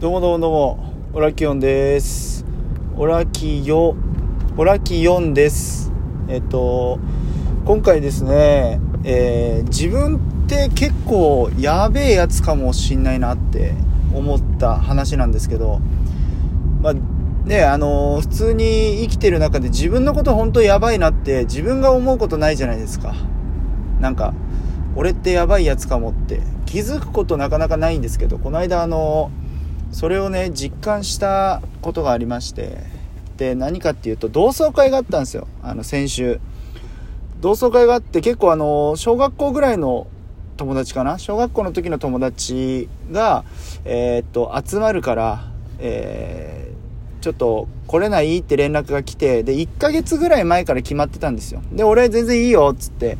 [0.00, 2.46] どうもどうもどうも、オラキオンです。
[2.96, 3.94] オラキヨ、
[4.56, 5.92] オラキヨンです。
[6.26, 6.98] えっと、
[7.66, 13.74] 今回ですね、えー自分って結構やべえやつかもしんないなって
[14.14, 15.82] 思った話なんですけど、
[16.80, 16.94] まあ、
[17.44, 23.14] ね、あの普通に生きてる中で自分のこと本当やばいなって自分が思うことないじゃないですか。
[24.00, 24.32] なんか、
[24.96, 29.30] 俺ってやばいやつかもって気づくことなかなかないんですけど、この間あの
[29.92, 32.78] それをね実感したことがありまして
[33.36, 35.46] で何かっていうと同窓会があったんですよ。
[35.62, 36.40] あの先週。
[37.40, 40.06] 同窓会があって結構あの小学校ぐらいの
[40.58, 41.18] 友達かな？
[41.18, 43.44] 小学校の時の友達が
[43.86, 48.38] えーっと集まるからえーちょっと来れない？
[48.38, 51.62] って連絡が来てで1ヶ月ぐらい前から決まってたんですよ。
[51.72, 53.16] で俺全然いいよっつって。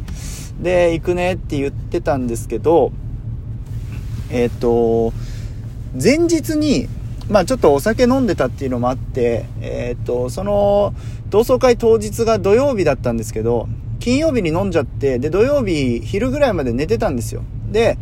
[0.61, 2.93] で行くねって言ってたんですけど
[4.29, 5.15] えーっと
[5.95, 6.89] 前日に、
[7.29, 10.95] まあちょっとお酒飲んでたっていうのもあって、えーっと、その、
[11.31, 17.43] 同窓会当日が土曜日だったんですけど、金曜日に飲んじゃって、で、土曜日昼ぐらいまで寝てたんですよ。
[17.71, 17.99] で、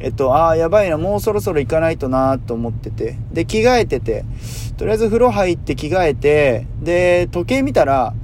[0.00, 4.24] えっと、ああ、やばいな、もうそろそろ行かないとなと思ってて、で、着替えてて、
[4.76, 8.14] とりあえず風呂入って着替えて、で、時計見たら、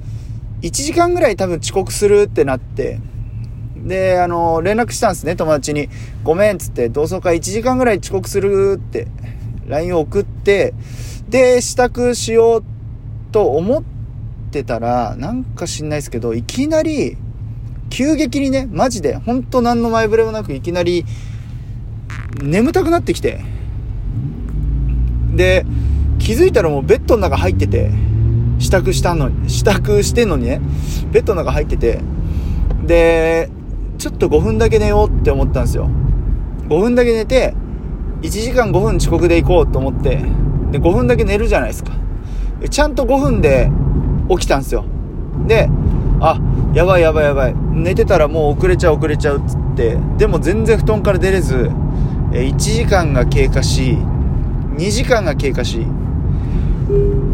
[0.61, 2.99] 1時間ぐらい多分遅刻するってなって、
[3.85, 5.89] で、あの、連絡したんですね、友達に。
[6.23, 9.07] ごめん、つって、同窓会1時間ぐらい遅刻するって、
[9.67, 10.73] LINE を送って、
[11.29, 12.63] で、支度しよう
[13.31, 13.83] と思っ
[14.51, 17.17] てたら、なんか知んないですけど、いきなり、
[17.89, 21.05] 急激にね、マジで、ほんと何の前触れもなく、いきなり、
[22.43, 23.41] 眠たくなってきて。
[25.35, 25.65] で、
[26.19, 27.91] 気づいたらもうベッドの中入ってて、
[28.59, 30.61] 支度したのに、支度してんのにね、
[31.11, 31.99] ベッドの中入ってて、
[32.85, 33.49] で、
[33.99, 35.89] ちょっと5分だけ寝ようって思ったんですよ。
[36.69, 37.53] 5分だけ寝て、
[38.21, 40.21] 1時間5分遅刻で行こうと思って、
[40.71, 41.91] で、5分だけ寝るじゃないですか。
[42.69, 43.69] ちゃんと5分で
[44.29, 44.85] 起きたんですよ。
[45.47, 45.69] で、
[46.21, 46.39] あ、
[46.73, 47.55] やばいやばいやばい。
[47.55, 51.69] 寝てたらもう遅れちゃう遅れちゃうっつって、でも全然布団から出れず、
[52.31, 53.97] 1時間が経過し、
[54.77, 55.85] 2時間が経過し、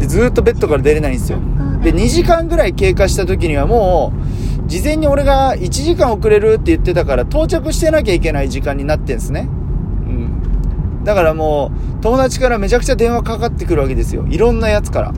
[0.00, 1.38] でずっとベッドから出れないんですよ。
[1.84, 4.25] で、2時間ぐらい経過した時にはもう、
[4.66, 9.48] 事前に俺が1時間遅れるって言ってたから到着してなきゃいけない時間になってんすね。
[9.48, 9.52] う
[10.10, 11.04] ん。
[11.04, 14.26] だからもう、友達からめちゃくちゃ電話かかってくるわけですよ。
[14.28, 15.14] いろんなやつから。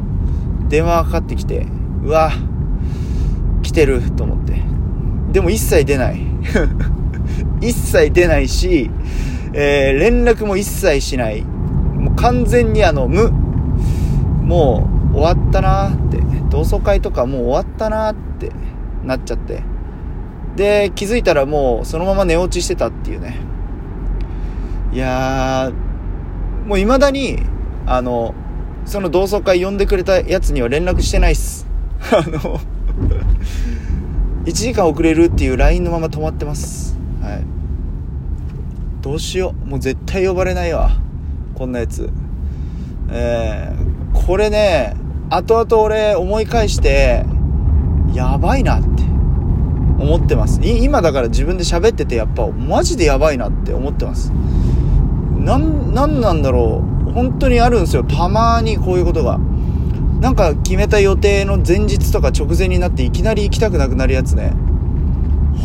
[0.68, 1.66] 電話かかってきて、
[2.04, 2.30] うわ、
[3.62, 4.60] 来てると思って。
[5.32, 6.20] でも一切出ない。
[7.62, 8.90] 一切出ないし、
[9.54, 11.42] えー連絡も一切しない。
[11.42, 13.30] もう完全にあの、無。
[14.42, 16.18] もう終わったなーって。
[16.50, 18.50] 同窓会とかもう終わったなーって
[19.04, 19.62] なっちゃって。
[20.56, 23.36] で、気づいたらもうそのまま寝落ちしてたっていうね。
[24.92, 27.38] いやー、もう未だに、
[27.86, 28.34] あの、
[28.84, 31.66] その同窓会呼んでくれたやつには連絡してないっす。
[32.10, 32.58] あの、
[34.46, 36.98] 1時間遅れるっていう LINE のまま止まってます。
[37.20, 37.44] はい。
[39.02, 39.68] どうしよう。
[39.68, 40.90] もう絶対呼ばれないわ。
[41.54, 42.10] こんなやつ。
[43.10, 44.94] えー、これね、
[45.30, 47.24] 後々俺思い返して、
[48.14, 49.02] やばいなって
[49.98, 50.60] 思ってます。
[50.62, 54.30] 今だから自分で喋っててやっぱマジでやばいなって思ってます。
[55.38, 57.10] なん、なんだろう。
[57.12, 58.04] 本当にあるんですよ。
[58.04, 59.38] たまにこういうことが。
[60.20, 64.52] なんか決めた予定の前日とか直前になっていきなり行きたくなくなるやつね。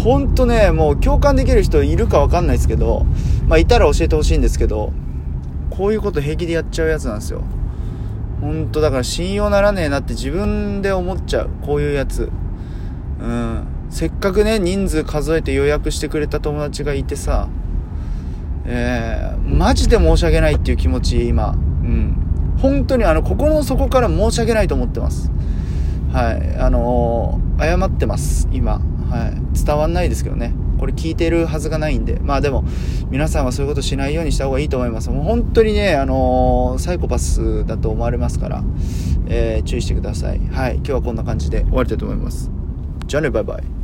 [0.04, 3.06] ほんとね、もう共感できる人いるかわかんないですけど、
[3.48, 4.94] まあいたら教えてほしいんですけど、
[5.70, 7.42] こういうこと平気でやっちゃうやつなんですよ。
[8.44, 11.50] ほんとだから信用ならねえなって自分で思っちゃう。
[11.66, 12.30] こういうやつ。
[13.22, 13.66] うん。
[13.90, 17.48] せっかくね、人数数えて予約してくれた友達がいてさ、
[18.66, 21.52] えー、マジで申し訳ないっていう気持ち、今。
[21.52, 22.18] うん。
[22.58, 25.32] 本当にあの、心の底から申し訳ないと思ってます。
[26.12, 26.58] はい。
[26.60, 28.82] あのー謝ってます、今。
[29.10, 29.64] はい。
[29.66, 30.54] 伝わんないですけどね。
[30.84, 32.20] これ聞いてるはずがないんで。
[32.22, 32.66] まあでも、
[33.10, 35.10] 皆さんはそういうことしないようにした方がいいと思います。
[35.10, 38.64] もう本当にね、あのーサイコパスだと思われますから、
[39.28, 40.42] えー注意してください。
[40.52, 40.76] はい。
[40.76, 42.52] 今日はこんな感じで終わりたいと思います。
[43.08, 43.83] じゃあね、バイバイ。